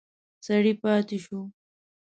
[0.45, 1.39] سړی پاتې شو.